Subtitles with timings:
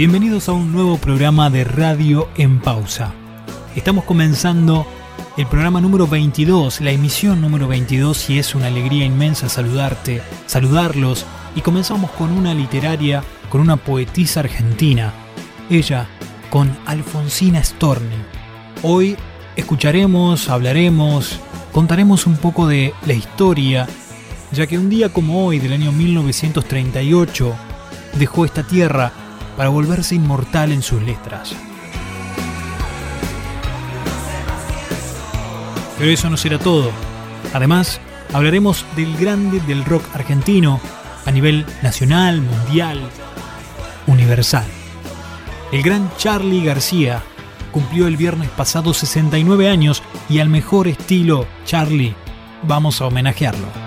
[0.00, 3.12] Bienvenidos a un nuevo programa de Radio en Pausa.
[3.76, 4.86] Estamos comenzando
[5.36, 11.26] el programa número 22, la emisión número 22 y es una alegría inmensa saludarte, saludarlos
[11.54, 15.12] y comenzamos con una literaria, con una poetisa argentina,
[15.68, 16.08] ella
[16.48, 18.16] con Alfonsina Storni.
[18.82, 19.18] Hoy
[19.54, 21.38] escucharemos, hablaremos,
[21.72, 23.86] contaremos un poco de la historia,
[24.50, 27.54] ya que un día como hoy del año 1938
[28.18, 29.12] dejó esta tierra
[29.60, 31.54] para volverse inmortal en sus letras.
[35.98, 36.90] Pero eso no será todo.
[37.52, 38.00] Además,
[38.32, 40.80] hablaremos del grande del rock argentino
[41.26, 43.02] a nivel nacional, mundial,
[44.06, 44.64] universal.
[45.72, 47.22] El gran Charlie García
[47.70, 52.14] cumplió el viernes pasado 69 años y al mejor estilo Charlie
[52.62, 53.79] vamos a homenajearlo.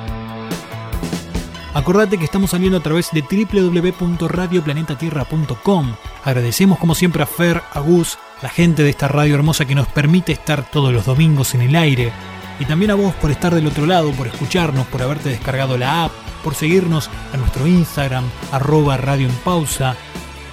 [1.73, 5.95] Acordate que estamos saliendo a través de www.radioplanetatierra.com.
[6.23, 9.87] Agradecemos como siempre a Fer, a Gus, la gente de esta radio hermosa que nos
[9.87, 12.13] permite estar todos los domingos en el aire.
[12.59, 16.03] Y también a vos por estar del otro lado, por escucharnos, por haberte descargado la
[16.03, 16.11] app,
[16.43, 19.95] por seguirnos a nuestro Instagram, arroba radio en pausa,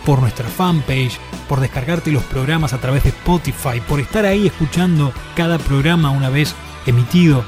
[0.06, 1.18] por nuestra fanpage,
[1.50, 6.30] por descargarte los programas a través de Spotify, por estar ahí escuchando cada programa una
[6.30, 6.54] vez
[6.86, 7.44] emitido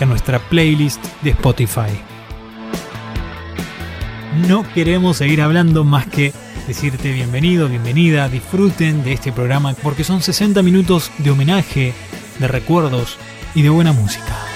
[0.00, 2.11] en nuestra playlist de Spotify
[4.34, 6.32] no queremos seguir hablando más que
[6.66, 11.92] decirte bienvenido, bienvenida, disfruten de este programa porque son 60 minutos de homenaje,
[12.38, 13.18] de recuerdos
[13.54, 14.51] y de buena música.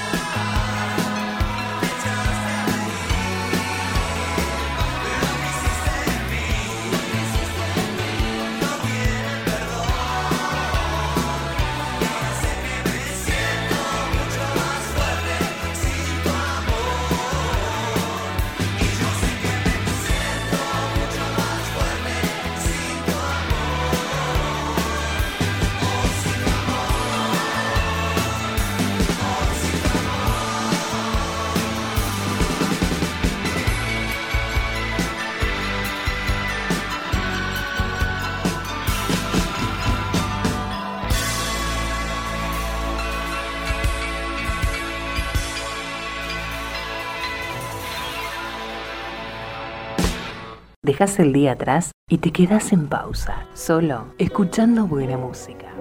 [51.06, 55.72] El día atrás y te quedas en pausa, solo escuchando buena música.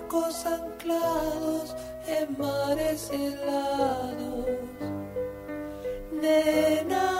[0.00, 1.76] barcos anclados
[2.06, 4.46] en mares helados.
[6.12, 7.19] Nena.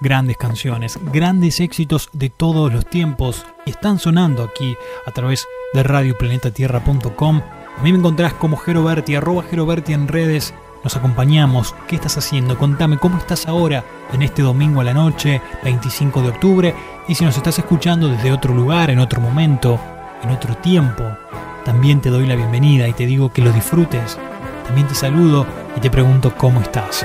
[0.00, 4.76] Grandes canciones, grandes éxitos de todos los tiempos están sonando aquí
[5.06, 7.42] a través de radioplanetatierra.com.
[7.78, 10.54] A mí me encontrás como Geroberti, arroba Geroberti en redes.
[10.84, 11.74] Nos acompañamos.
[11.86, 12.56] ¿Qué estás haciendo?
[12.56, 16.74] Contame cómo estás ahora en este domingo a la noche, 25 de octubre.
[17.08, 19.78] Y si nos estás escuchando desde otro lugar, en otro momento,
[20.22, 21.04] en otro tiempo,
[21.64, 24.18] también te doy la bienvenida y te digo que lo disfrutes.
[24.64, 27.04] También te saludo y te pregunto cómo estás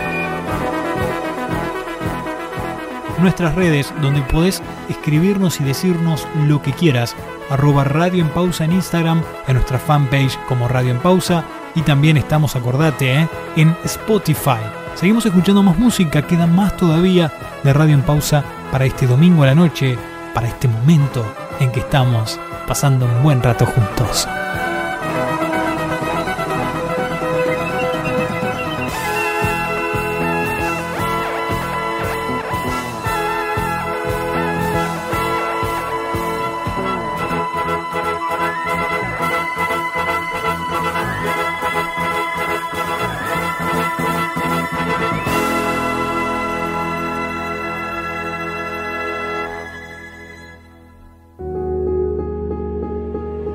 [3.24, 7.16] nuestras redes donde podés escribirnos y decirnos lo que quieras.
[7.50, 11.44] Arroba Radio en Pausa en Instagram, en nuestra fanpage como Radio en Pausa
[11.76, 13.28] y también estamos, acordate, ¿eh?
[13.56, 14.60] en Spotify.
[14.96, 17.32] Seguimos escuchando más música, queda más todavía
[17.64, 19.98] de Radio en Pausa para este domingo a la noche,
[20.34, 21.26] para este momento
[21.60, 24.28] en que estamos pasando un buen rato juntos.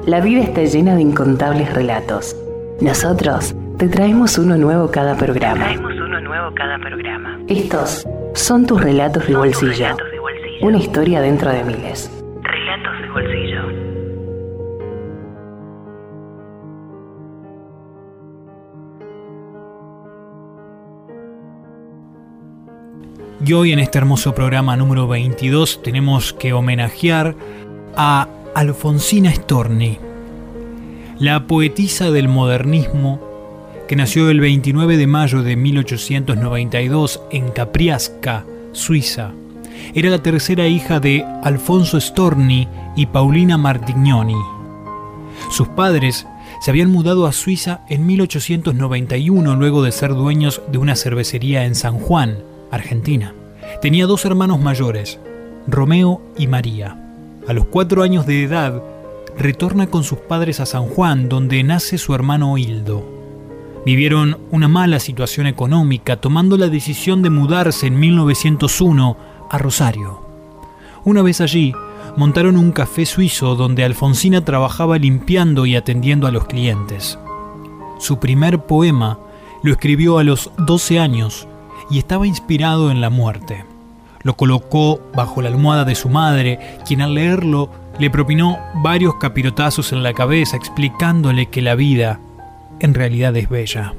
[0.08, 2.34] La vida está llena de incontables relatos,
[2.80, 5.66] Nosotros te traemos uno nuevo cada programa.
[5.66, 7.38] Traemos uno nuevo cada programa.
[7.46, 9.84] Estos son tus relatos de Son tus bolsillo.
[9.84, 10.66] relatos de bolsillo.
[10.66, 12.10] Una historia dentro de miles.
[12.42, 13.62] Relatos de bolsillo.
[23.44, 27.34] Y hoy en este hermoso programa número 22 tenemos que homenajear
[27.94, 28.26] a
[28.58, 29.98] Alfonsina Storni,
[31.20, 33.20] la poetisa del modernismo
[33.86, 39.30] que nació el 29 de mayo de 1892 en Capriasca, Suiza.
[39.94, 44.34] Era la tercera hija de Alfonso Storni y Paulina Martignoni.
[45.52, 46.26] Sus padres
[46.60, 51.76] se habían mudado a Suiza en 1891 luego de ser dueños de una cervecería en
[51.76, 52.38] San Juan,
[52.72, 53.34] Argentina.
[53.80, 55.20] Tenía dos hermanos mayores,
[55.68, 57.04] Romeo y María.
[57.48, 58.82] A los cuatro años de edad,
[59.38, 63.02] retorna con sus padres a San Juan, donde nace su hermano Hildo.
[63.86, 69.16] Vivieron una mala situación económica, tomando la decisión de mudarse en 1901
[69.48, 70.20] a Rosario.
[71.06, 71.72] Una vez allí,
[72.18, 77.18] montaron un café suizo donde Alfonsina trabajaba limpiando y atendiendo a los clientes.
[77.98, 79.20] Su primer poema
[79.62, 81.48] lo escribió a los 12 años
[81.90, 83.64] y estaba inspirado en la muerte.
[84.22, 89.92] Lo colocó bajo la almohada de su madre, quien al leerlo le propinó varios capirotazos
[89.92, 92.20] en la cabeza explicándole que la vida
[92.80, 93.94] en realidad es bella.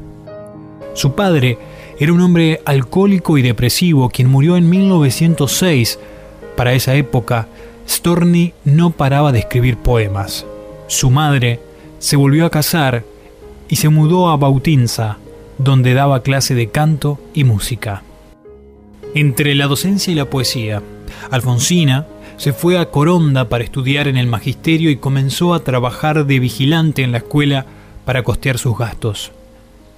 [0.93, 1.57] Su padre
[1.99, 5.99] era un hombre alcohólico y depresivo quien murió en 1906.
[6.55, 7.47] Para esa época,
[7.87, 10.45] Storni no paraba de escribir poemas.
[10.87, 11.59] Su madre
[11.99, 13.03] se volvió a casar
[13.67, 15.17] y se mudó a Bautinza,
[15.57, 18.03] donde daba clase de canto y música.
[19.15, 20.83] Entre la docencia y la poesía,
[21.31, 22.05] Alfonsina
[22.37, 27.03] se fue a Coronda para estudiar en el magisterio y comenzó a trabajar de vigilante
[27.03, 27.65] en la escuela
[28.05, 29.31] para costear sus gastos.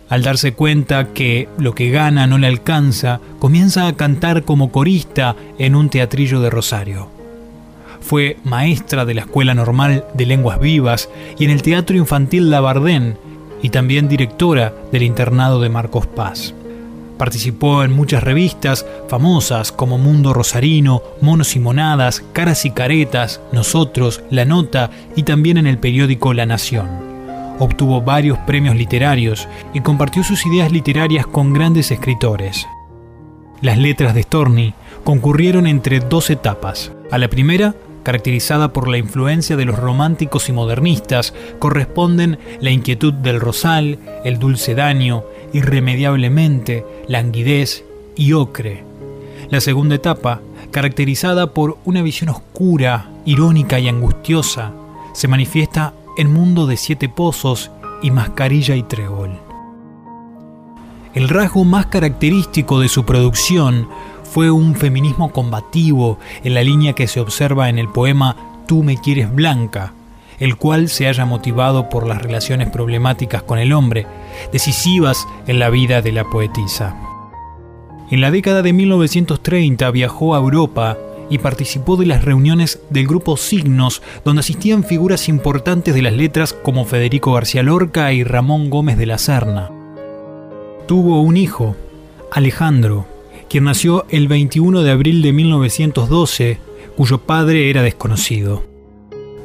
[0.09, 5.35] Al darse cuenta que lo que gana no le alcanza, comienza a cantar como corista
[5.59, 7.09] en un teatrillo de Rosario.
[8.01, 13.17] Fue maestra de la Escuela Normal de Lenguas Vivas y en el Teatro Infantil Labardén
[13.61, 16.55] y también directora del internado de Marcos Paz.
[17.21, 24.23] Participó en muchas revistas famosas como Mundo Rosarino, Monos y Monadas, Caras y Caretas, Nosotros,
[24.31, 26.89] La Nota y también en el periódico La Nación.
[27.59, 32.65] Obtuvo varios premios literarios y compartió sus ideas literarias con grandes escritores.
[33.61, 34.73] Las letras de Storni
[35.03, 36.91] concurrieron entre dos etapas.
[37.11, 43.13] A la primera, caracterizada por la influencia de los románticos y modernistas, corresponden La inquietud
[43.13, 45.23] del rosal, El dulce daño,
[45.53, 47.83] Irremediablemente, Languidez
[48.15, 48.83] y Ocre.
[49.49, 50.41] La segunda etapa,
[50.71, 54.71] caracterizada por una visión oscura, irónica y angustiosa,
[55.13, 59.31] se manifiesta en Mundo de Siete Pozos y Mascarilla y Trébol.
[61.13, 63.89] El rasgo más característico de su producción
[64.23, 68.95] fue un feminismo combativo en la línea que se observa en el poema Tú me
[68.95, 69.93] quieres blanca,
[70.41, 74.07] el cual se haya motivado por las relaciones problemáticas con el hombre,
[74.51, 76.97] decisivas en la vida de la poetisa.
[78.09, 80.97] En la década de 1930 viajó a Europa
[81.29, 86.53] y participó de las reuniones del grupo Signos, donde asistían figuras importantes de las letras
[86.53, 89.69] como Federico García Lorca y Ramón Gómez de la Serna.
[90.87, 91.75] Tuvo un hijo,
[92.31, 93.05] Alejandro,
[93.47, 96.57] quien nació el 21 de abril de 1912,
[96.97, 98.70] cuyo padre era desconocido.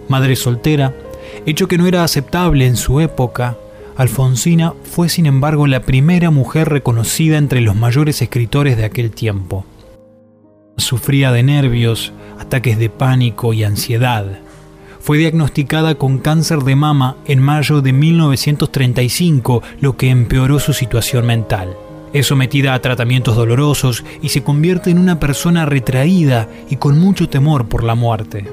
[0.09, 0.95] Madre soltera,
[1.47, 3.57] hecho que no era aceptable en su época,
[3.97, 9.65] Alfonsina fue sin embargo la primera mujer reconocida entre los mayores escritores de aquel tiempo.
[10.77, 14.41] Sufría de nervios, ataques de pánico y ansiedad.
[15.01, 21.25] Fue diagnosticada con cáncer de mama en mayo de 1935, lo que empeoró su situación
[21.25, 21.75] mental.
[22.13, 27.29] Es sometida a tratamientos dolorosos y se convierte en una persona retraída y con mucho
[27.31, 28.45] temor por la muerte.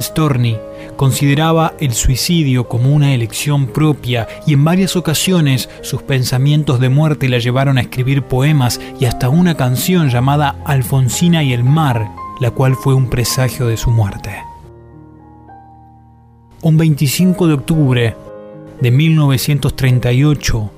[0.00, 0.56] Storni
[0.96, 7.28] consideraba el suicidio como una elección propia y en varias ocasiones sus pensamientos de muerte
[7.28, 12.08] la llevaron a escribir poemas y hasta una canción llamada Alfonsina y el mar,
[12.40, 14.30] la cual fue un presagio de su muerte.
[16.62, 18.16] Un 25 de octubre
[18.80, 20.70] de 1938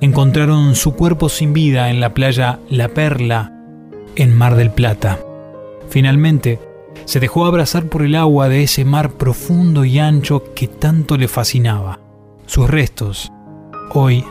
[0.00, 3.52] encontraron su cuerpo sin vida en la playa La Perla,
[4.16, 5.20] en Mar del Plata.
[5.88, 6.58] Finalmente,
[7.04, 11.28] se dejó abrazar por el agua de ese mar profundo y ancho que tanto le
[11.28, 11.98] fascinaba.
[12.46, 13.32] Sus restos,
[13.92, 14.24] hoy,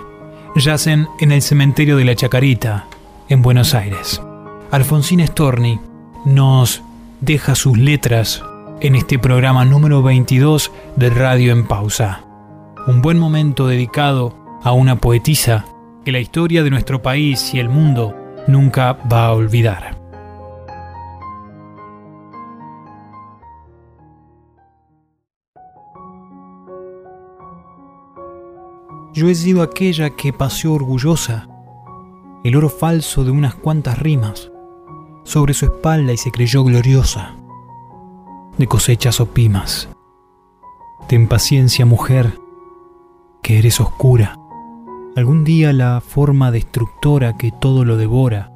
[0.55, 2.85] yacen en el cementerio de la Chacarita,
[3.29, 4.21] en Buenos Aires.
[4.71, 5.79] Alfonsín Storni
[6.25, 6.81] nos
[7.21, 8.43] deja sus letras
[8.81, 12.23] en este programa número 22 de Radio en Pausa.
[12.87, 15.65] Un buen momento dedicado a una poetisa
[16.03, 18.15] que la historia de nuestro país y el mundo
[18.47, 20.00] nunca va a olvidar.
[29.13, 31.49] Yo he sido aquella que paseó orgullosa
[32.43, 34.51] el oro falso de unas cuantas rimas
[35.23, 37.35] sobre su espalda y se creyó gloriosa
[38.57, 39.89] de cosechas o pimas.
[41.07, 42.39] Ten paciencia, mujer,
[43.43, 44.37] que eres oscura.
[45.15, 48.51] Algún día la forma destructora que todo lo devora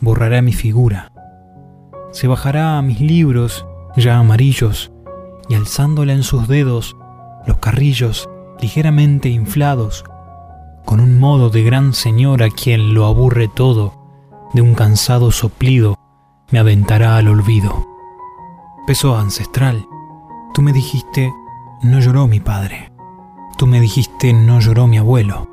[0.00, 1.12] borrará mi figura.
[2.12, 4.90] Se bajará a mis libros ya amarillos
[5.50, 6.96] y alzándola en sus dedos
[7.46, 8.28] los carrillos
[8.62, 10.04] ligeramente inflados,
[10.84, 13.92] con un modo de gran señor a quien lo aburre todo,
[14.54, 15.98] de un cansado soplido,
[16.52, 17.86] me aventará al olvido.
[18.86, 19.84] Peso ancestral,
[20.54, 21.32] tú me dijiste,
[21.82, 22.92] no lloró mi padre.
[23.58, 25.48] Tú me dijiste, no lloró mi abuelo.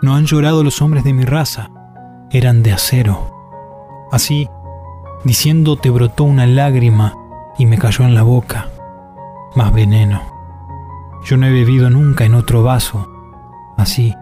[0.00, 1.70] No han llorado los hombres de mi raza,
[2.30, 4.08] eran de acero.
[4.10, 4.48] Así,
[5.24, 7.14] diciendo te brotó una lágrima
[7.58, 8.70] y me cayó en la boca,
[9.54, 10.31] más veneno.
[11.24, 13.08] Yo no he bebido nunca en otro vaso,
[13.76, 14.14] así,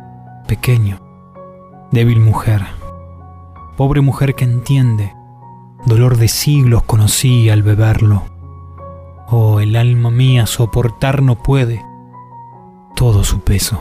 [0.46, 0.98] pequeño,
[1.90, 2.62] débil mujer,
[3.76, 5.14] pobre mujer que entiende,
[5.86, 8.24] dolor de siglos conocí al beberlo.
[9.28, 11.84] Oh, el alma mía soportar no puede
[12.94, 13.80] todo su peso.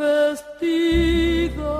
[0.00, 1.76] vestida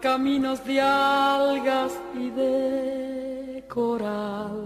[0.00, 4.64] caminos de algas y de coral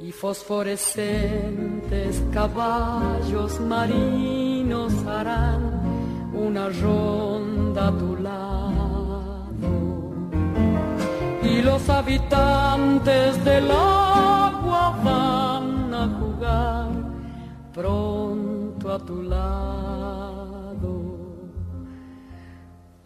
[0.00, 5.82] y fosforescentes caballos marinos harán
[6.34, 9.42] una ronda a tu lado.
[11.42, 16.88] Y los habitantes del agua van a jugar
[17.72, 20.31] pronto a tu lado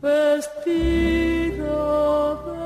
[0.00, 1.64] vestida
[2.44, 2.60] de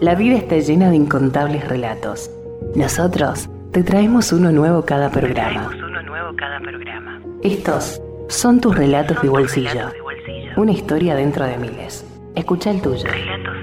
[0.00, 2.30] La vida está llena de incontables relatos.
[2.74, 5.70] Nosotros te traemos uno nuevo cada programa.
[5.74, 7.20] Uno nuevo cada programa.
[7.42, 9.68] Estos son tus relatos de Son bolsillo.
[9.70, 10.50] relatos de bolsillo.
[10.56, 12.04] Una historia dentro de miles.
[12.34, 13.04] Escucha el tuyo.
[13.04, 13.62] Relatos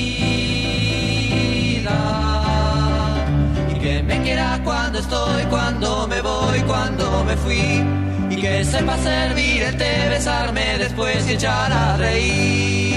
[4.63, 7.83] Cuando estoy, cuando me voy, cuando me fui.
[8.29, 12.90] Y que sepa servir el té, besarme después y echar a reír.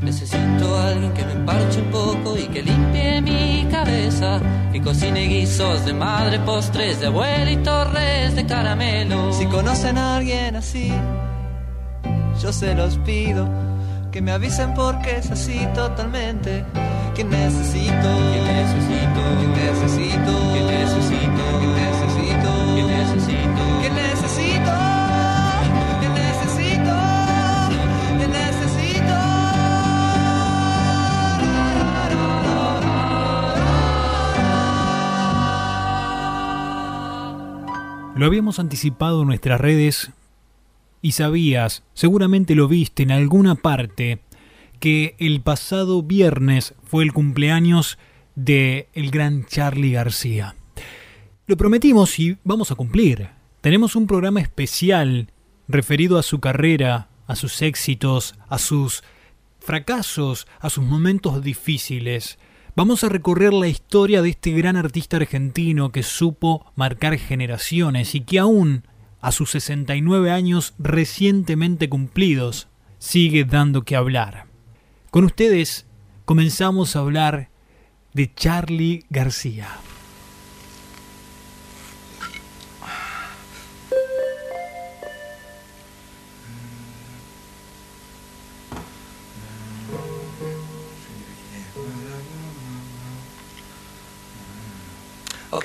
[0.00, 4.40] Necesito a alguien que me emparche un poco y que limpie mi cabeza.
[4.72, 9.30] Que cocine guisos de madre, postres de abuela y torres de caramelo.
[9.32, 10.90] Si conocen a alguien así,
[12.40, 13.46] yo se los pido.
[14.10, 16.64] Que me avisen porque es así totalmente.
[17.14, 21.95] Que necesito, que necesito, que necesito, que necesito, que necesito,
[38.16, 40.10] Lo habíamos anticipado en nuestras redes
[41.02, 44.20] y sabías, seguramente lo viste en alguna parte,
[44.80, 47.98] que el pasado viernes fue el cumpleaños
[48.34, 50.56] de el gran Charlie García.
[51.46, 53.28] Lo prometimos y vamos a cumplir.
[53.60, 55.30] Tenemos un programa especial
[55.68, 59.04] referido a su carrera, a sus éxitos, a sus
[59.60, 62.38] fracasos, a sus momentos difíciles.
[62.76, 68.20] Vamos a recorrer la historia de este gran artista argentino que supo marcar generaciones y
[68.20, 68.84] que aún,
[69.22, 74.44] a sus 69 años recientemente cumplidos, sigue dando que hablar.
[75.10, 75.86] Con ustedes
[76.26, 77.48] comenzamos a hablar
[78.12, 79.68] de Charlie García.
[95.56, 95.64] Ok.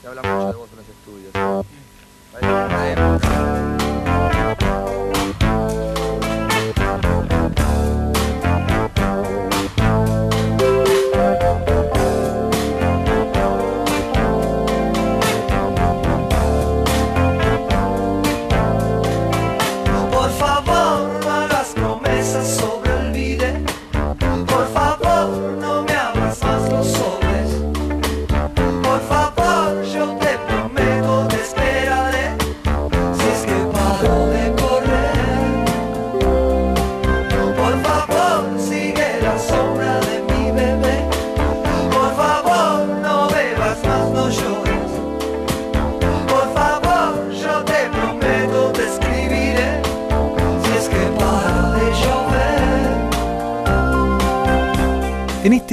[0.00, 1.34] Se habla mucho de vos en los estudios.
[2.40, 3.25] Ahí.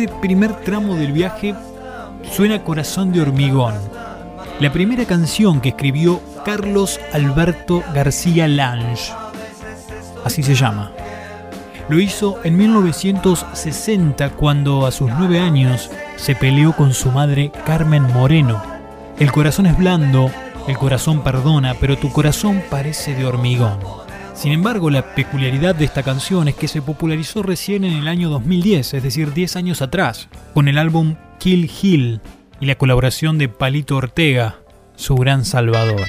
[0.07, 1.55] Primer tramo del viaje
[2.31, 3.75] suena Corazón de Hormigón,
[4.59, 9.13] la primera canción que escribió Carlos Alberto García Lange.
[10.25, 10.91] Así se llama.
[11.89, 18.03] Lo hizo en 1960 cuando a sus nueve años se peleó con su madre Carmen
[18.03, 18.61] Moreno.
[19.19, 20.31] El corazón es blando,
[20.67, 24.02] el corazón perdona, pero tu corazón parece de hormigón.
[24.33, 28.29] Sin embargo, la peculiaridad de esta canción es que se popularizó recién en el año
[28.29, 32.19] 2010, es decir, 10 años atrás, con el álbum Kill Hill
[32.59, 34.59] y la colaboración de Palito Ortega,
[34.95, 36.01] su gran salvador.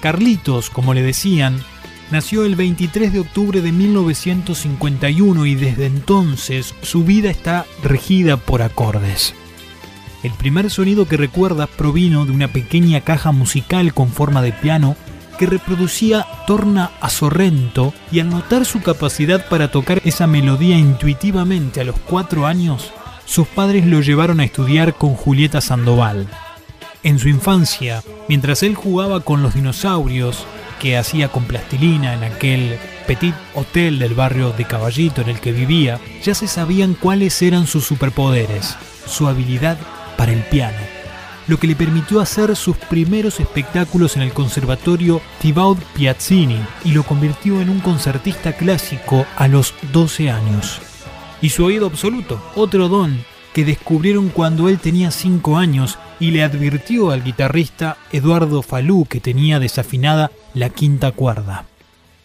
[0.00, 1.62] Carlitos, como le decían,
[2.10, 8.62] nació el 23 de octubre de 1951 y desde entonces su vida está regida por
[8.62, 9.34] acordes.
[10.22, 14.96] El primer sonido que recuerda provino de una pequeña caja musical con forma de piano
[15.38, 21.80] que reproducía Torna a Sorrento y al notar su capacidad para tocar esa melodía intuitivamente
[21.80, 22.92] a los cuatro años,
[23.24, 26.28] sus padres lo llevaron a estudiar con Julieta Sandoval.
[27.02, 30.44] En su infancia, mientras él jugaba con los dinosaurios
[30.78, 35.52] que hacía con plastilina en aquel petit hotel del barrio de Caballito en el que
[35.52, 39.78] vivía, ya se sabían cuáles eran sus superpoderes, su habilidad
[40.18, 40.76] para el piano,
[41.48, 47.02] lo que le permitió hacer sus primeros espectáculos en el Conservatorio Thibaut Piazzini y lo
[47.02, 50.82] convirtió en un concertista clásico a los 12 años.
[51.40, 56.44] Y su oído absoluto, otro don que descubrieron cuando él tenía 5 años y le
[56.44, 61.64] advirtió al guitarrista Eduardo Falú que tenía desafinada la quinta cuerda.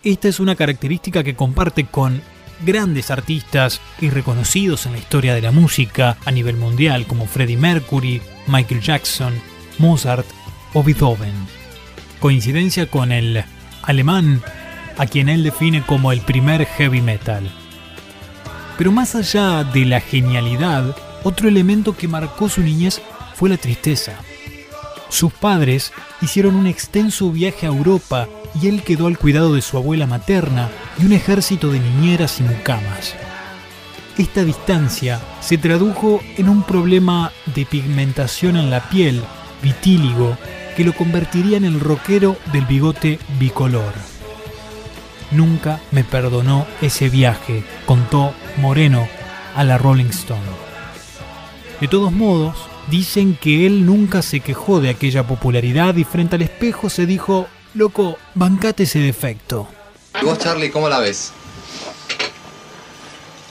[0.03, 2.21] Esta es una característica que comparte con
[2.63, 7.57] grandes artistas y reconocidos en la historia de la música a nivel mundial como Freddie
[7.57, 9.33] Mercury, Michael Jackson,
[9.79, 10.25] Mozart
[10.73, 11.33] o Beethoven.
[12.19, 13.43] Coincidencia con el
[13.81, 14.41] alemán,
[14.97, 17.49] a quien él define como el primer heavy metal.
[18.77, 23.01] Pero más allá de la genialidad, otro elemento que marcó su niñez
[23.35, 24.13] fue la tristeza.
[25.09, 28.27] Sus padres hicieron un extenso viaje a Europa
[28.59, 32.43] y él quedó al cuidado de su abuela materna y un ejército de niñeras y
[32.43, 33.15] mucamas.
[34.17, 39.21] Esta distancia se tradujo en un problema de pigmentación en la piel,
[39.61, 40.37] vitíligo,
[40.77, 43.93] que lo convertiría en el rockero del bigote bicolor.
[45.31, 49.07] Nunca me perdonó ese viaje, contó Moreno
[49.55, 50.41] a la Rolling Stone.
[51.81, 52.55] De todos modos,
[52.89, 57.47] dicen que él nunca se quejó de aquella popularidad y frente al espejo se dijo,
[57.73, 59.67] loco, bancate ese defecto.
[60.21, 61.33] ¿Y vos, Charlie, cómo la ves?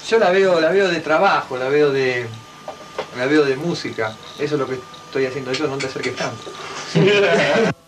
[0.08, 2.26] Yo la veo, la veo de trabajo, la veo de.
[3.16, 4.14] la veo de música.
[4.38, 6.52] Eso es lo que estoy haciendo yo, no te acerques tanto.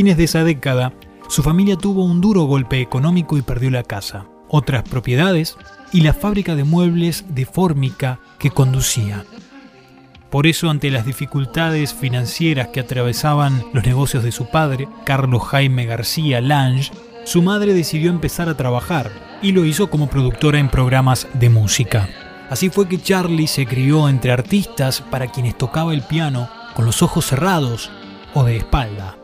[0.00, 0.94] fines de esa década,
[1.28, 4.24] su familia tuvo un duro golpe económico y perdió la casa.
[4.48, 5.58] otras propiedades
[5.92, 9.26] y la fábrica de muebles de Fórmica que conducía.
[10.30, 15.84] Por eso, ante las dificultades financieras que atravesaban los negocios de su padre, Carlos Jaime
[15.84, 16.92] García Lange,
[17.26, 19.10] su madre decidió empezar a trabajar
[19.42, 22.08] y lo hizo como productora en programas de música.
[22.48, 27.02] Así fue que Charlie se crió entre artistas para quienes tocaba el piano con los
[27.02, 27.90] ojos cerrados
[28.32, 29.19] o de espalda.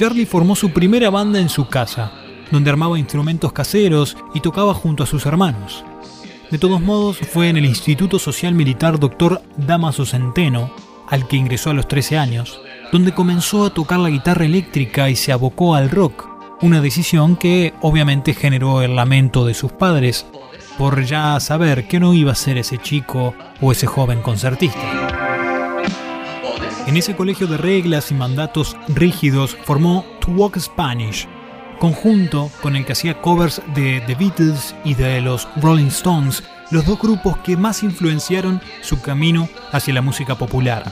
[0.00, 2.10] Charlie formó su primera banda en su casa,
[2.50, 5.84] donde armaba instrumentos caseros y tocaba junto a sus hermanos.
[6.50, 9.42] De todos modos, fue en el Instituto Social Militar Dr.
[9.58, 10.72] Damaso Centeno,
[11.06, 15.16] al que ingresó a los 13 años, donde comenzó a tocar la guitarra eléctrica y
[15.16, 16.26] se abocó al rock,
[16.62, 20.24] una decisión que obviamente generó el lamento de sus padres,
[20.78, 25.29] por ya saber que no iba a ser ese chico o ese joven concertista.
[26.90, 31.28] En ese colegio de reglas y mandatos rígidos formó To Walk Spanish,
[31.78, 36.84] conjunto con el que hacía covers de The Beatles y de los Rolling Stones, los
[36.84, 40.82] dos grupos que más influenciaron su camino hacia la música popular.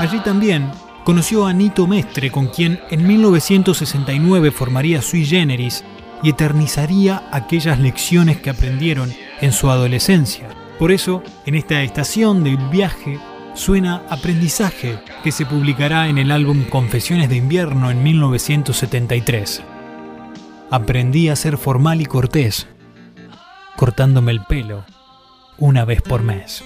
[0.00, 0.68] Allí también
[1.04, 5.84] conoció a Nito Mestre, con quien en 1969 formaría Sui Generis
[6.24, 10.48] y eternizaría aquellas lecciones que aprendieron en su adolescencia.
[10.76, 13.20] Por eso, en esta estación del viaje,
[13.54, 19.62] suena Aprendizaje, que se publicará en el álbum Confesiones de Invierno en 1973.
[20.70, 22.68] Aprendí a ser formal y cortés,
[23.76, 24.84] cortándome el pelo
[25.58, 26.64] una vez por mes.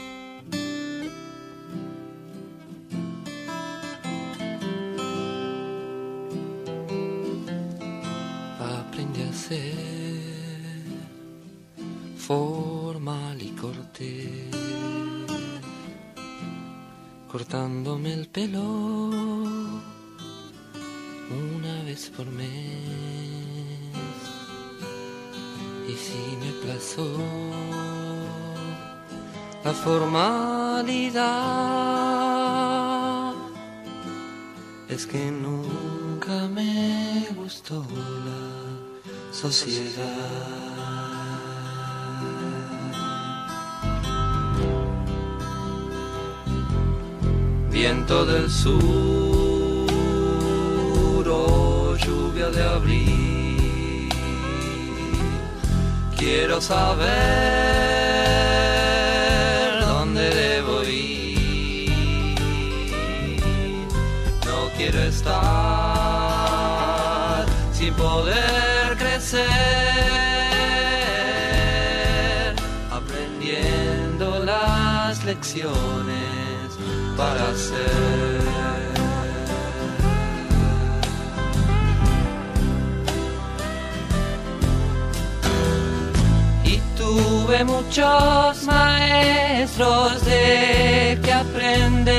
[87.62, 92.11] Muchos maestros de que aprender,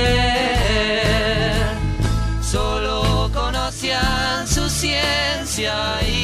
[2.41, 5.73] solo conocían su ciencia
[6.07, 6.14] y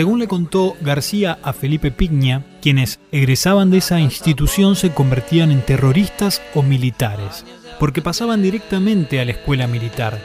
[0.00, 5.60] Según le contó García a Felipe Piña, quienes egresaban de esa institución se convertían en
[5.60, 7.44] terroristas o militares,
[7.78, 10.18] porque pasaban directamente a la escuela militar.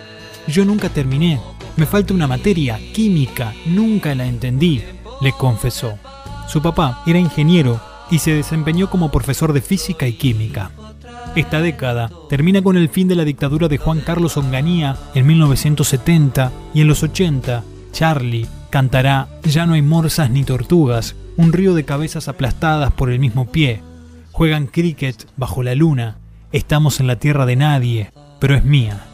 [0.47, 1.41] Yo nunca terminé,
[1.75, 4.81] me falta una materia, química, nunca la entendí,
[5.19, 5.99] le confesó.
[6.47, 10.71] Su papá era ingeniero y se desempeñó como profesor de física y química.
[11.35, 16.53] Esta década termina con el fin de la dictadura de Juan Carlos Onganía en 1970
[16.73, 17.61] y en los 80,
[17.91, 23.19] Charlie cantará Ya no hay morsas ni tortugas, un río de cabezas aplastadas por el
[23.19, 23.81] mismo pie.
[24.31, 26.17] Juegan cricket bajo la luna,
[26.51, 29.05] estamos en la tierra de nadie, pero es mía.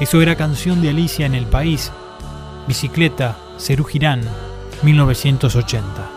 [0.00, 1.90] Eso era canción de Alicia en el país.
[2.68, 4.20] Bicicleta, Cerú Girán,
[4.82, 6.10] 1980.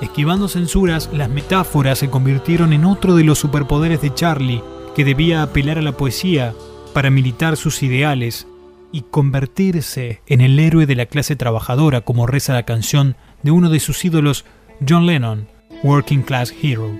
[0.00, 4.62] Esquivando censuras, las metáforas se convirtieron en otro de los superpoderes de Charlie,
[4.94, 6.54] que debía apelar a la poesía
[6.92, 8.46] para militar sus ideales
[8.94, 13.68] y convertirse en el héroe de la clase trabajadora, como reza la canción de uno
[13.68, 14.44] de sus ídolos,
[14.88, 15.48] John Lennon,
[15.82, 16.96] Working Class Hero.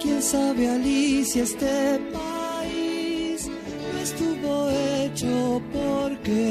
[0.00, 1.42] ¿Quién sabe, Alicia,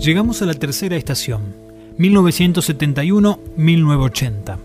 [0.00, 1.42] Llegamos a la tercera estación,
[1.98, 4.56] 1971-1980.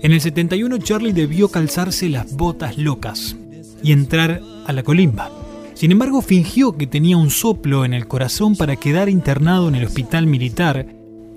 [0.00, 3.36] En el 71 Charlie debió calzarse las botas locas
[3.84, 5.30] y entrar a la colimba.
[5.74, 9.84] Sin embargo, fingió que tenía un soplo en el corazón para quedar internado en el
[9.84, 10.88] hospital militar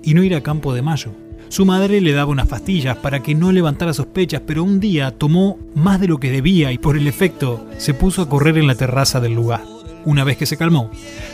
[0.02, 1.12] y no ir a Campo de Mayo.
[1.48, 5.60] Su madre le daba unas pastillas para que no levantara sospechas, pero un día tomó
[5.76, 8.74] más de lo que debía y por el efecto se puso a correr en la
[8.74, 9.75] terraza del lugar.
[10.06, 10.88] Una vez que se calmó,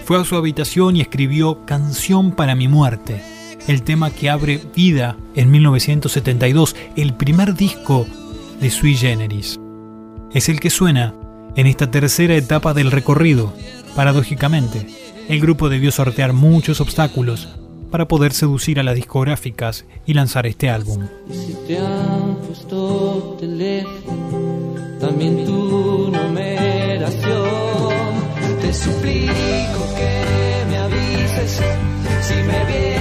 [0.07, 3.23] fue a su habitación y escribió Canción para mi muerte,
[3.69, 8.07] el tema que abre vida en 1972, el primer disco
[8.63, 9.61] de Sui Generis.
[10.33, 11.15] Es el que suena
[11.55, 13.53] en esta tercera etapa del recorrido.
[13.95, 14.87] Paradójicamente,
[15.29, 17.51] el grupo debió sortear muchos obstáculos
[17.91, 21.09] para poder seducir a las discográficas y lanzar este álbum.
[24.99, 26.82] También tu numeración.
[28.73, 31.61] Suplico que me avises
[32.23, 32.92] si me vienes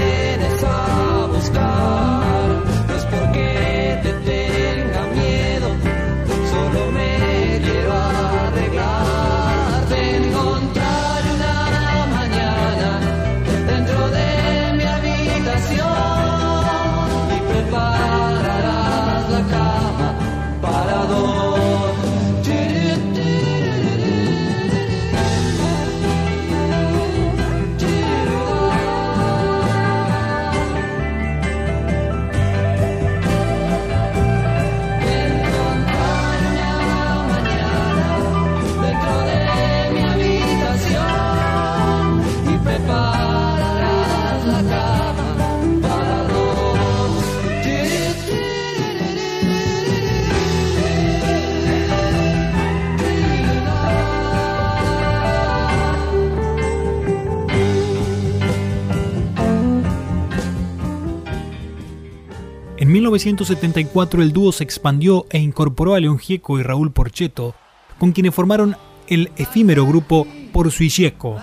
[62.92, 67.56] En 1974 el dúo se expandió e incorporó a León Gieco y Raúl Porcheto,
[67.98, 68.76] con quienes formaron
[69.08, 71.38] el efímero grupo Por Suilleco.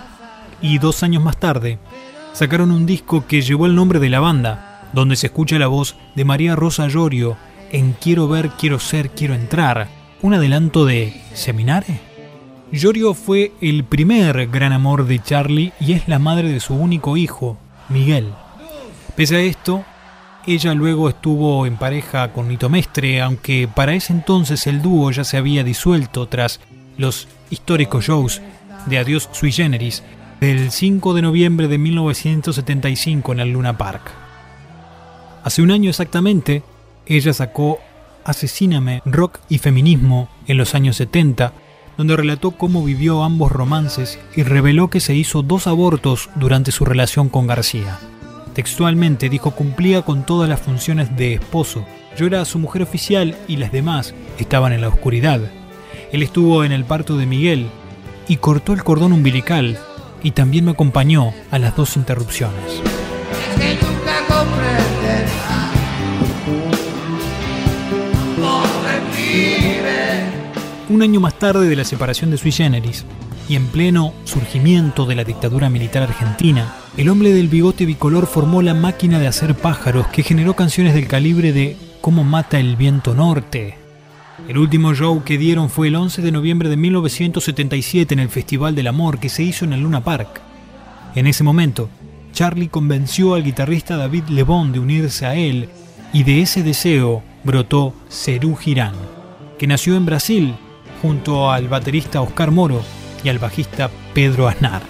[0.61, 1.79] Y dos años más tarde,
[2.33, 5.95] sacaron un disco que llevó el nombre de la banda, donde se escucha la voz
[6.15, 7.35] de María Rosa Llorio
[7.71, 9.87] en Quiero ver, quiero ser, quiero entrar,
[10.21, 11.99] un adelanto de Seminare.
[12.71, 17.17] Llorio fue el primer gran amor de Charlie y es la madre de su único
[17.17, 17.57] hijo,
[17.89, 18.27] Miguel.
[19.15, 19.83] Pese a esto,
[20.45, 25.23] ella luego estuvo en pareja con Nito Mestre, aunque para ese entonces el dúo ya
[25.23, 26.59] se había disuelto tras
[26.97, 28.41] los históricos shows
[28.85, 30.03] de Adiós Sui Generis
[30.39, 34.11] del 5 de noviembre de 1975 en el Luna Park.
[35.43, 36.63] Hace un año exactamente,
[37.05, 37.79] ella sacó
[38.23, 41.53] Asesíname, Rock y Feminismo en los años 70,
[41.97, 46.85] donde relató cómo vivió ambos romances y reveló que se hizo dos abortos durante su
[46.85, 47.99] relación con García.
[48.53, 51.85] Textualmente dijo cumplía con todas las funciones de esposo.
[52.17, 55.39] Yo era su mujer oficial y las demás estaban en la oscuridad.
[56.11, 57.67] Él estuvo en el parto de Miguel
[58.27, 59.77] y cortó el cordón umbilical
[60.23, 62.81] y también me acompañó a las dos interrupciones.
[70.89, 73.05] Un año más tarde de la separación de Sui Generis
[73.47, 78.63] y en pleno surgimiento de la dictadura militar argentina, el hombre del bigote bicolor formó
[78.63, 83.13] la máquina de hacer pájaros que generó canciones del calibre de Cómo mata el viento
[83.13, 83.77] norte,
[84.47, 88.73] El último show que dieron fue el 11 de noviembre de 1977 en el Festival
[88.73, 90.41] del Amor que se hizo en el Luna Park.
[91.13, 91.89] En ese momento,
[92.33, 95.69] Charlie convenció al guitarrista David Lebón de unirse a él
[96.13, 98.95] y de ese deseo brotó Cerú Girán,
[99.59, 100.55] que nació en Brasil
[101.01, 102.81] junto al baterista Oscar Moro
[103.23, 104.81] y al bajista Pedro Aznar.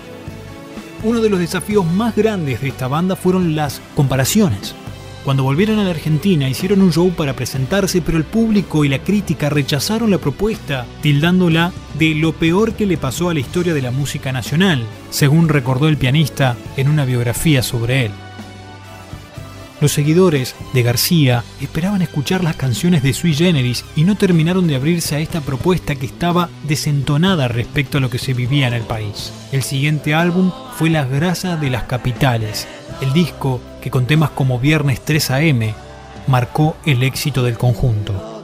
[1.04, 4.76] Uno de los desafíos más grandes de esta banda fueron las comparaciones.
[5.24, 9.00] Cuando volvieron a la Argentina hicieron un show para presentarse, pero el público y la
[9.00, 13.82] crítica rechazaron la propuesta, tildándola de lo peor que le pasó a la historia de
[13.82, 18.12] la música nacional, según recordó el pianista en una biografía sobre él.
[19.82, 24.76] Los seguidores de García esperaban escuchar las canciones de Sui Generis y no terminaron de
[24.76, 28.84] abrirse a esta propuesta que estaba desentonada respecto a lo que se vivía en el
[28.84, 29.32] país.
[29.54, 32.68] El siguiente álbum fue Las Grasas de las Capitales,
[33.00, 35.74] el disco que con temas como Viernes 3 AM
[36.28, 38.39] marcó el éxito del conjunto.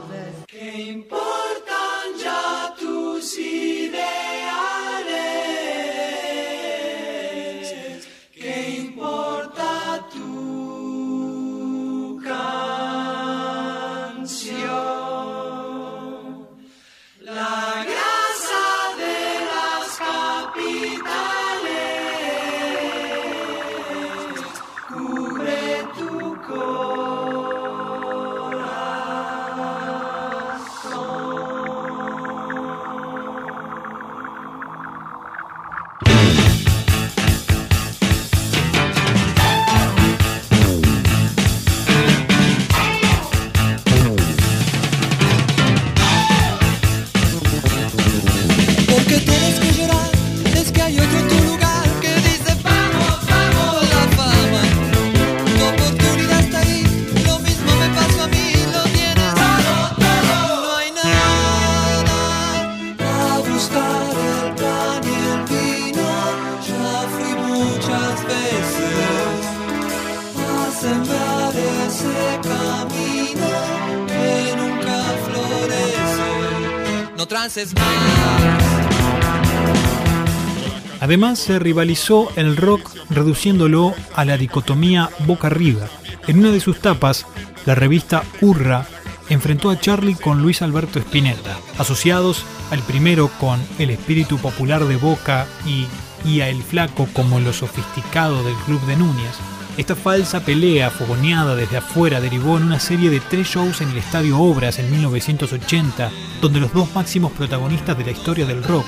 [81.06, 85.86] Además se rivalizó el rock reduciéndolo a la dicotomía boca-arriba.
[86.26, 87.26] En una de sus tapas,
[87.64, 88.88] la revista Urra
[89.28, 94.96] enfrentó a Charlie con Luis Alberto Spinetta, asociados al primero con el espíritu popular de
[94.96, 95.86] Boca y,
[96.28, 99.36] y a El Flaco como lo sofisticado del Club de Núñez.
[99.76, 103.98] Esta falsa pelea fogoneada desde afuera derivó en una serie de tres shows en el
[103.98, 106.10] Estadio Obras en 1980,
[106.42, 108.86] donde los dos máximos protagonistas de la historia del rock,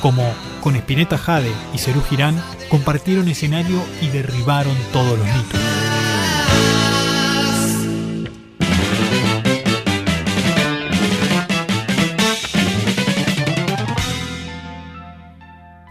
[0.00, 0.32] como
[0.66, 5.60] con Spinetta Jade y Cerú Girán, compartieron escenario y derribaron todos los mitos.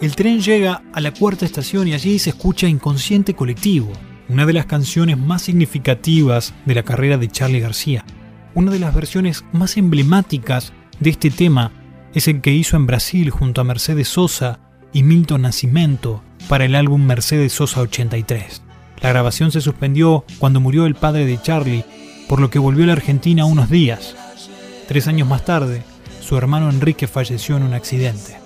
[0.00, 3.92] El tren llega a la cuarta estación y allí se escucha Inconsciente Colectivo,
[4.28, 8.04] una de las canciones más significativas de la carrera de Charlie García.
[8.54, 11.72] Una de las versiones más emblemáticas de este tema
[12.14, 14.60] es el que hizo en Brasil junto a Mercedes Sosa
[14.92, 18.62] y Milton Nascimento para el álbum Mercedes Sosa 83.
[19.00, 21.84] La grabación se suspendió cuando murió el padre de Charlie,
[22.28, 24.14] por lo que volvió a la Argentina unos días.
[24.88, 25.82] Tres años más tarde,
[26.20, 28.36] su hermano Enrique falleció en un accidente.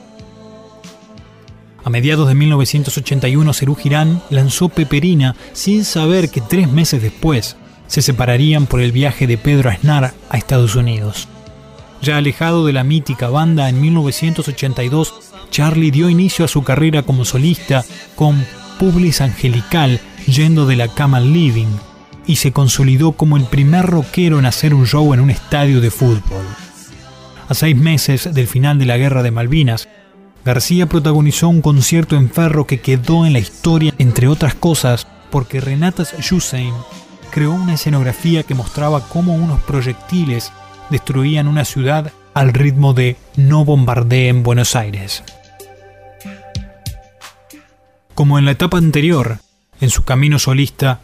[1.83, 7.57] A mediados de 1981, Cerú Girán lanzó Peperina sin saber que tres meses después
[7.87, 11.27] se separarían por el viaje de Pedro Aznar a Estados Unidos.
[12.03, 15.15] Ya alejado de la mítica banda en 1982,
[15.51, 18.45] Charlie dio inicio a su carrera como solista con
[18.79, 21.90] Publis Angelical yendo de la cama living
[22.27, 25.91] y se consolidó como el primer rockero en hacer un show en un estadio de
[25.91, 26.45] fútbol.
[27.49, 29.89] A seis meses del final de la Guerra de Malvinas,
[30.45, 35.61] García protagonizó un concierto en Ferro que quedó en la historia, entre otras cosas, porque
[35.61, 36.73] Renatas Hussein
[37.31, 40.53] creó una escenografía que mostraba cómo unos proyectiles
[40.89, 45.23] destruían una ciudad al ritmo de No bombardeen Buenos Aires.
[48.15, 49.39] Como en la etapa anterior,
[49.81, 51.01] en su camino solista,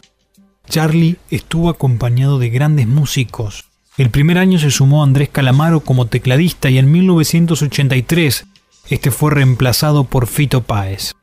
[0.69, 3.65] Charlie estuvo acompañado de grandes músicos.
[3.97, 8.45] El primer año se sumó Andrés Calamaro como tecladista y en 1983
[8.89, 11.13] este fue reemplazado por Fito Páez.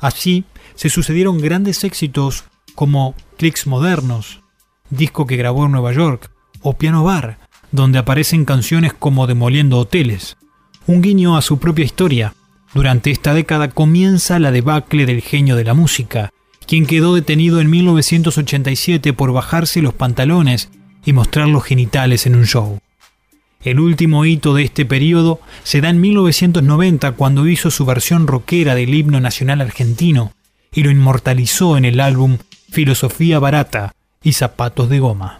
[0.00, 4.40] Así se sucedieron grandes éxitos como Clicks Modernos,
[4.88, 6.30] disco que grabó en Nueva York,
[6.62, 7.38] o Piano Bar,
[7.72, 10.36] donde aparecen canciones como Demoliendo Hoteles.
[10.86, 12.34] Un guiño a su propia historia.
[12.74, 16.32] Durante esta década comienza la debacle del genio de la música,
[16.70, 20.70] quien quedó detenido en 1987 por bajarse los pantalones
[21.04, 22.78] y mostrar los genitales en un show.
[23.64, 28.76] El último hito de este periodo se da en 1990 cuando hizo su versión rockera
[28.76, 30.32] del himno nacional argentino
[30.72, 32.38] y lo inmortalizó en el álbum
[32.70, 33.92] Filosofía Barata
[34.22, 35.39] y Zapatos de Goma.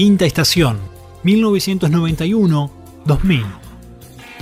[0.00, 0.78] Quinta estación,
[1.24, 3.44] 1991-2000.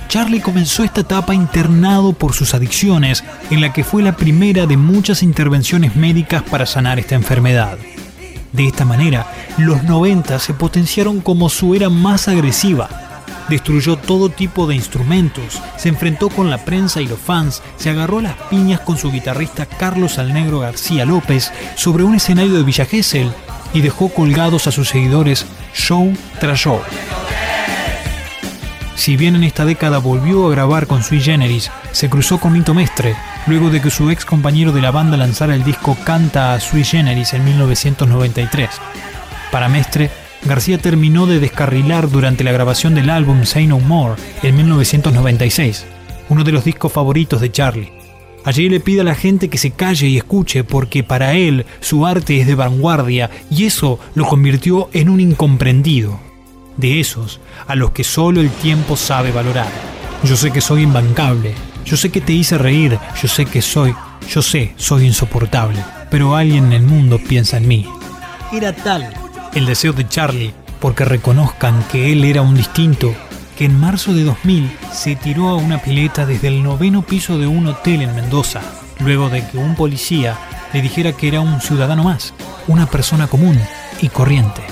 [0.06, 4.76] Charlie comenzó esta etapa internado por sus adicciones, en la que fue la primera de
[4.76, 7.76] muchas intervenciones médicas para sanar esta enfermedad.
[8.52, 12.88] De esta manera, los 90 se potenciaron como su era más agresiva.
[13.48, 18.20] Destruyó todo tipo de instrumentos, se enfrentó con la prensa y los fans, se agarró
[18.20, 22.84] a las piñas con su guitarrista Carlos Alnegro García López sobre un escenario de Villa
[22.84, 23.32] Gesell
[23.72, 26.80] y dejó colgados a sus seguidores show tras show.
[28.94, 32.74] Si bien en esta década volvió a grabar con Sui Generis, se cruzó con Nito
[32.74, 33.16] Mestre,
[33.46, 36.84] luego de que su ex compañero de la banda lanzara el disco Canta a Sui
[36.84, 38.70] Generis en 1993.
[39.52, 40.10] Para Mestre,
[40.44, 45.86] García terminó de descarrilar durante la grabación del álbum Say No More en 1996,
[46.28, 47.97] uno de los discos favoritos de Charlie.
[48.48, 52.06] Allí le pide a la gente que se calle y escuche porque para él su
[52.06, 56.18] arte es de vanguardia y eso lo convirtió en un incomprendido.
[56.78, 59.68] De esos a los que solo el tiempo sabe valorar.
[60.24, 61.52] Yo sé que soy imbancable,
[61.84, 63.94] yo sé que te hice reír, yo sé que soy,
[64.30, 67.84] yo sé, soy insoportable, pero alguien en el mundo piensa en mí.
[68.50, 69.12] Era tal
[69.54, 73.14] el deseo de Charlie porque reconozcan que él era un distinto
[73.58, 77.48] que en marzo de 2000 se tiró a una pileta desde el noveno piso de
[77.48, 78.60] un hotel en Mendoza,
[79.00, 80.38] luego de que un policía
[80.72, 82.34] le dijera que era un ciudadano más,
[82.68, 83.58] una persona común
[84.00, 84.62] y corriente.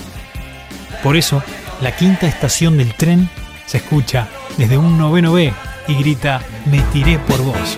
[1.03, 1.43] Por eso,
[1.80, 3.28] la quinta estación del tren
[3.66, 5.53] se escucha desde un noveno B
[5.89, 7.76] y grita, me tiré por vos.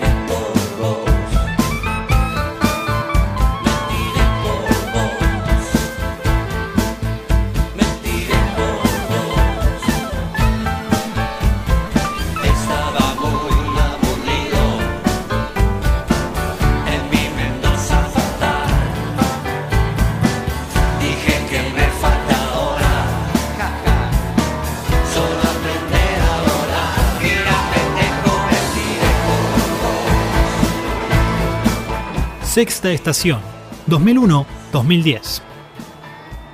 [32.59, 33.39] Sexta estación,
[33.87, 35.41] 2001-2010.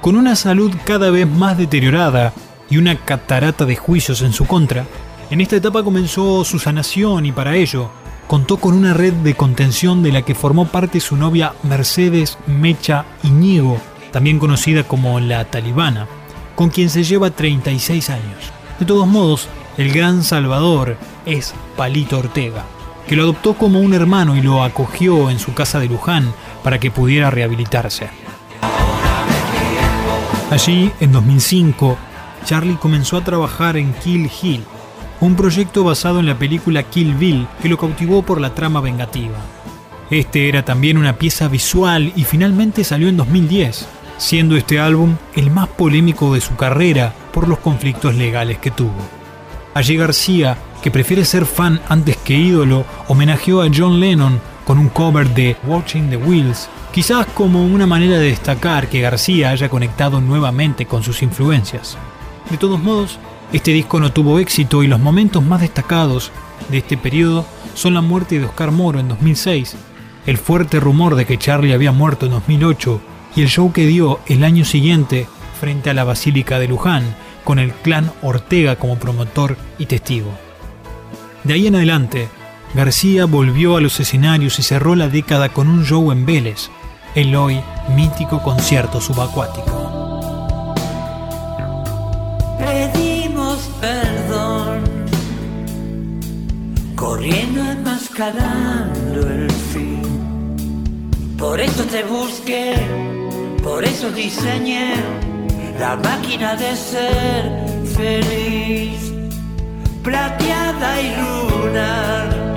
[0.02, 2.32] Con una salud cada vez más deteriorada
[2.70, 4.86] y una catarata de juicios en su contra,
[5.32, 7.90] en esta etapa comenzó su sanación y para ello
[8.28, 13.06] contó con una red de contención de la que formó parte su novia Mercedes Mecha
[13.24, 13.82] Iñigo,
[14.12, 16.06] también conocida como la talibana,
[16.54, 18.52] con quien se lleva 36 años.
[18.78, 19.48] De todos modos,
[19.80, 22.64] el gran salvador es Palito Ortega,
[23.08, 26.34] que lo adoptó como un hermano y lo acogió en su casa de Luján
[26.64, 28.10] para que pudiera rehabilitarse.
[30.52, 31.98] Allí, en 2005,
[32.46, 34.64] Charlie comenzó a trabajar en Kill Hill,
[35.20, 39.38] un proyecto basado en la película Kill Bill que lo cautivó por la trama vengativa.
[40.12, 43.88] Este era también una pieza visual y finalmente salió en 2010,
[44.18, 49.25] siendo este álbum el más polémico de su carrera por los conflictos legales que tuvo.
[49.76, 54.88] Allí García, que prefiere ser fan antes que ídolo, homenajeó a John Lennon con un
[54.88, 60.22] cover de Watching the Wheels, quizás como una manera de destacar que García haya conectado
[60.22, 61.98] nuevamente con sus influencias.
[62.50, 63.20] De todos modos,
[63.52, 66.32] este disco no tuvo éxito y los momentos más destacados
[66.70, 69.76] de este periodo son la muerte de Oscar Moro en 2006,
[70.26, 73.02] el fuerte rumor de que Charlie había muerto en 2008
[73.36, 75.28] y el show que dio el año siguiente
[75.60, 77.14] frente a la Basílica de Luján
[77.46, 80.32] con el clan Ortega como promotor y testigo.
[81.46, 82.28] De ahí en adelante,
[82.74, 86.70] García volvió a los escenarios y cerró la década con un show en Vélez,
[87.14, 87.62] el hoy
[87.96, 90.74] mítico concierto subacuático.
[92.60, 94.82] Pedimos perdón,
[96.96, 100.02] corriendo enmascarando el fin.
[101.38, 102.74] Por eso te busqué,
[103.64, 105.25] por eso diseñé
[105.80, 107.44] la máquina de ser
[107.96, 109.14] feliz,
[110.04, 112.56] plateada y lunar,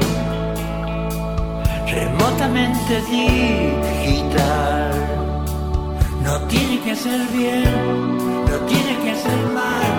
[1.87, 4.91] remotamente digital.
[6.23, 8.17] No tiene que ser bien,
[8.51, 9.93] no tiene que ser mal,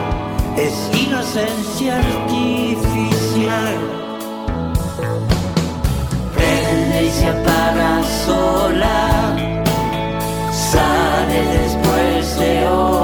[0.55, 3.77] es inocencia artificial.
[6.35, 9.35] Prende y se apaga sola,
[10.51, 12.98] sale después de hora.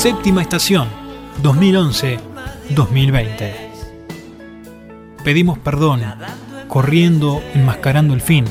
[0.00, 0.88] Séptima estación,
[1.42, 3.52] 2011-2020.
[5.22, 6.00] Pedimos perdón,
[6.68, 8.46] corriendo, enmascarando el fin.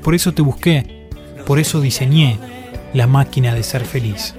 [0.00, 1.08] Por eso te busqué,
[1.44, 2.38] por eso diseñé
[2.94, 4.36] la máquina de ser feliz.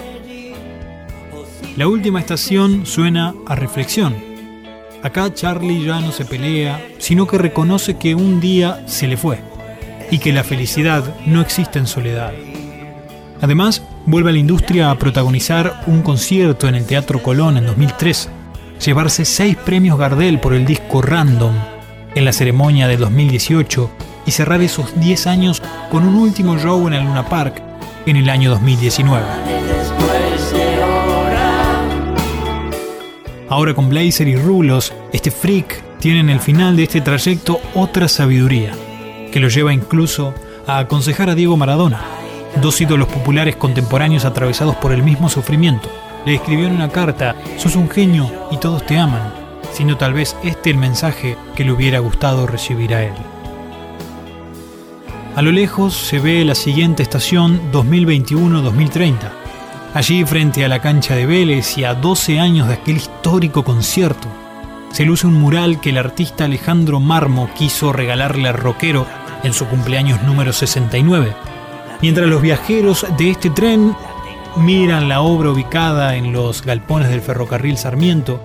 [1.76, 4.16] La última estación suena a reflexión.
[5.04, 9.42] Acá Charlie ya no se pelea, sino que reconoce que un día se le fue
[10.12, 12.32] y que la felicidad no existe en soledad.
[13.42, 18.30] Además, vuelve a la industria a protagonizar un concierto en el Teatro Colón en 2013,
[18.84, 21.54] llevarse seis premios Gardel por el disco Random
[22.16, 23.90] en la ceremonia de 2018
[24.26, 27.62] y cerrar esos 10 años con un último show en el Luna Park
[28.06, 29.26] en el año 2019.
[29.68, 31.84] Después de hora.
[33.50, 38.08] Ahora con Blazer y Rulos, este freak tiene en el final de este trayecto otra
[38.08, 38.74] sabiduría,
[39.32, 40.34] que lo lleva incluso
[40.68, 42.02] a aconsejar a Diego Maradona,
[42.62, 45.90] dos ídolos populares contemporáneos atravesados por el mismo sufrimiento.
[46.26, 49.34] Le escribió en una carta, sos un genio y todos te aman,
[49.72, 53.14] sino tal vez este el mensaje que le hubiera gustado recibir a él.
[55.36, 59.16] A lo lejos se ve la siguiente estación 2021-2030.
[59.96, 64.28] Allí, frente a la cancha de Vélez y a 12 años de aquel histórico concierto,
[64.92, 69.08] se luce un mural que el artista Alejandro Marmo quiso regalarle al rockero
[69.42, 71.34] en su cumpleaños número 69.
[72.04, 73.96] Mientras los viajeros de este tren
[74.58, 78.44] miran la obra ubicada en los galpones del ferrocarril Sarmiento,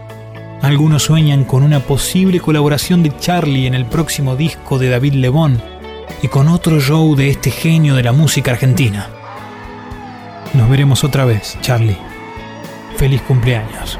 [0.62, 5.60] algunos sueñan con una posible colaboración de Charlie en el próximo disco de David Lebón
[6.22, 9.08] y con otro show de este genio de la música argentina.
[10.54, 11.98] Nos veremos otra vez, Charlie.
[12.96, 13.98] Feliz cumpleaños.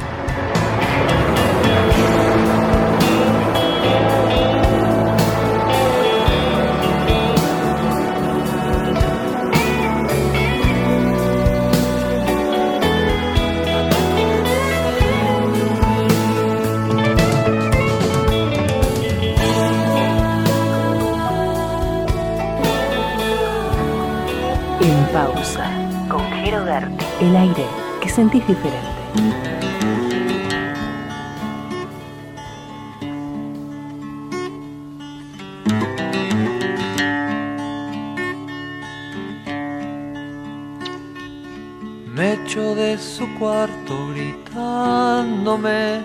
[27.20, 27.66] El aire
[28.00, 28.98] que sentís diferente.
[42.96, 46.02] su cuarto gritándome,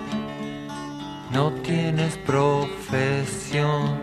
[1.31, 3.97] no tienes profesión.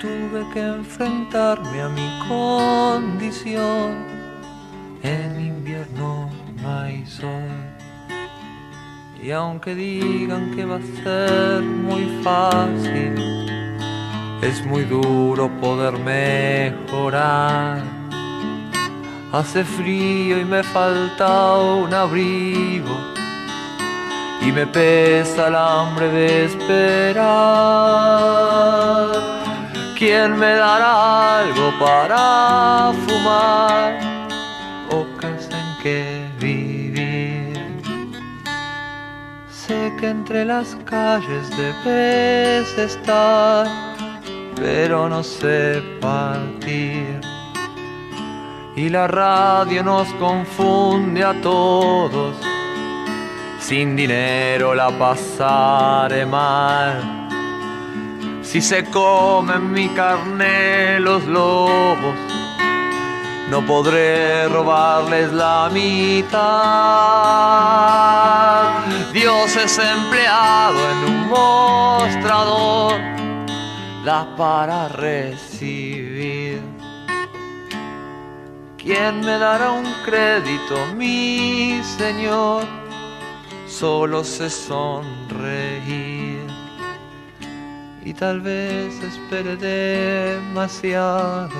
[0.00, 4.06] Tuve que enfrentarme a mi condición,
[5.06, 6.30] en invierno
[6.60, 7.48] no hay sol.
[9.22, 13.14] Y aunque digan que va a ser muy fácil,
[14.42, 17.82] es muy duro poder mejorar.
[19.32, 22.96] Hace frío y me falta un abrigo
[24.40, 27.26] y me pesa el hambre de esperar.
[29.98, 34.05] ¿Quién me dará algo para fumar
[35.86, 37.52] que vivir?
[39.48, 43.66] Sé que entre las calles debes estar,
[44.56, 47.20] pero no sé partir.
[48.74, 52.34] Y la radio nos confunde a todos.
[53.60, 57.28] Sin dinero la pasaré mal.
[58.42, 62.16] Si se comen mi carne los lobos,
[63.50, 66.36] no podré robarles la mitad.
[69.12, 73.00] Dios es empleado en un mostrador,
[74.04, 76.60] da para recibir.
[78.76, 82.64] ¿Quién me dará un crédito, mi Señor?
[83.66, 86.38] Solo sé sonreír
[88.04, 91.50] y tal vez espere demasiado.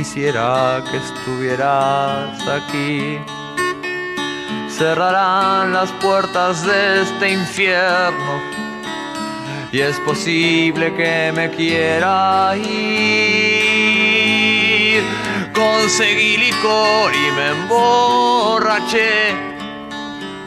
[0.00, 3.20] Quisiera que estuvieras aquí.
[4.70, 8.40] Cerrarán las puertas de este infierno
[9.70, 12.62] y es posible que me quiera ir.
[15.52, 19.32] Conseguí licor y me emborraché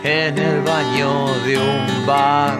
[0.04, 2.58] en el baño de un bar.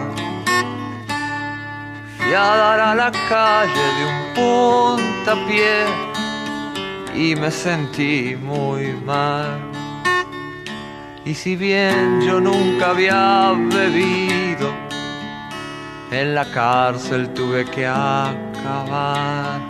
[2.18, 6.03] Fui a dar a la calle de un puntapié
[7.14, 9.60] y me sentí muy mal.
[11.24, 14.74] Y si bien yo nunca había bebido,
[16.10, 19.60] en la cárcel tuve que acabar.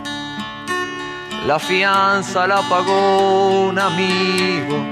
[1.45, 4.83] La fianza la pagó un amigo,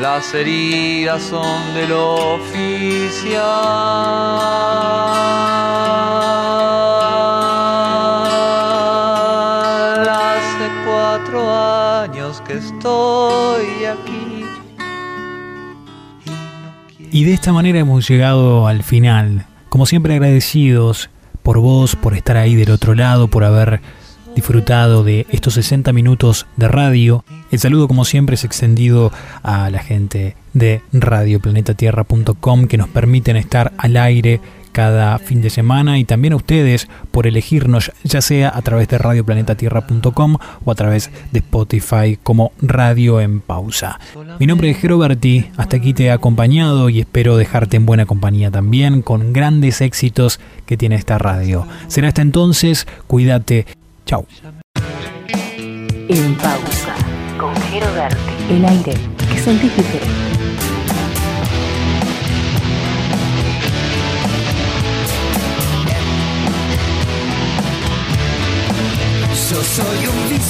[0.00, 3.38] las heridas son del oficial.
[12.48, 14.44] Estoy aquí.
[17.10, 19.46] Y de esta manera hemos llegado al final.
[19.68, 21.10] Como siempre agradecidos
[21.42, 23.80] por vos, por estar ahí del otro lado, por haber
[24.34, 27.24] disfrutado de estos 60 minutos de radio.
[27.50, 29.10] El saludo como siempre es extendido
[29.42, 34.40] a la gente de radioplanetatierra.com que nos permiten estar al aire
[34.72, 38.98] cada fin de semana y también a ustedes por elegirnos ya sea a través de
[38.98, 43.98] radioplanetatierra.com o a través de Spotify como Radio en Pausa.
[44.38, 48.50] Mi nombre es Geroberti, hasta aquí te he acompañado y espero dejarte en buena compañía
[48.50, 51.66] también con grandes éxitos que tiene esta radio.
[51.88, 53.66] Será hasta entonces, cuídate,
[54.06, 54.26] chao.
[56.08, 56.94] En pausa,
[57.38, 58.38] con Jero Berti.
[58.50, 58.94] El aire
[59.30, 60.37] que sentís diferente.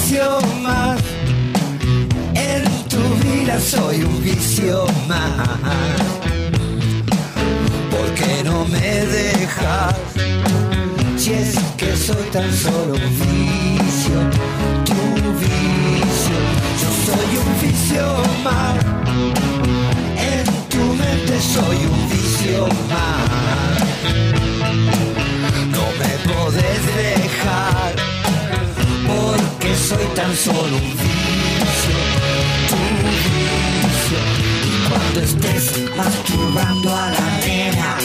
[0.09, 0.99] Vicio más.
[2.33, 5.47] En tu vida soy un vicio más.
[7.91, 9.95] ¿Por qué no me dejas?
[11.17, 14.17] Si es que soy tan solo un vicio,
[14.89, 15.01] tu
[15.43, 16.37] vicio.
[16.81, 18.05] Yo soy un vicio
[18.43, 18.77] más.
[20.33, 23.18] En tu mente soy un vicio más.
[30.19, 31.97] Tan solo un vicio,
[32.69, 32.75] tu
[33.07, 34.19] vicio.
[34.65, 37.97] Y cuando estés masturbando a la nena,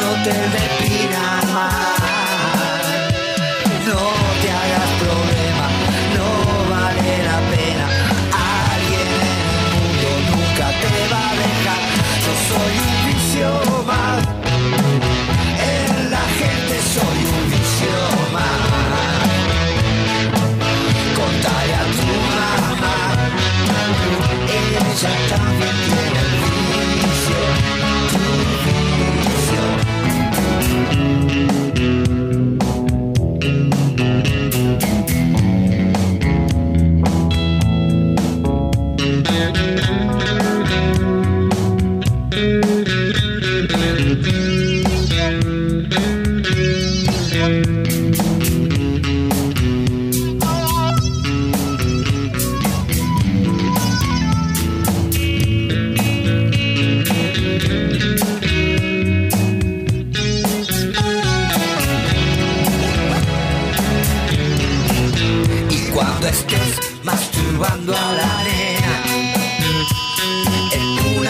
[0.00, 1.97] no te depinas más.
[25.00, 26.07] Ella también tiene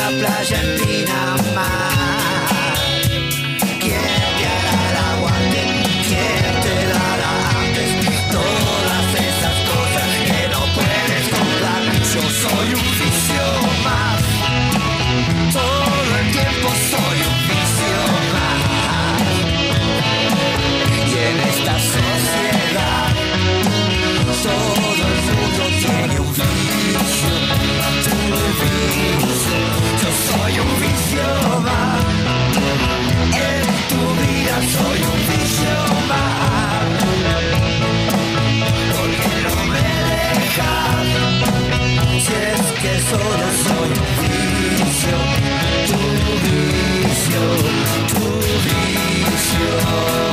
[0.09, 1.88] En una playa en Pinamar
[49.99, 50.28] vicio,